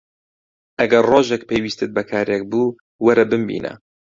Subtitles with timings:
[0.79, 3.73] ئەگەر ڕۆژێک پێویستت بە کارێک بوو، وەرە بمبینە.